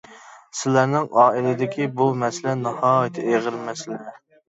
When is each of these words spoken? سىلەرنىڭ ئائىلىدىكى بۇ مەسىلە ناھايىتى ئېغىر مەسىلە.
سىلەرنىڭ 0.59 1.05
ئائىلىدىكى 1.25 1.89
بۇ 2.01 2.09
مەسىلە 2.25 2.59
ناھايىتى 2.65 3.31
ئېغىر 3.33 3.65
مەسىلە. 3.73 4.05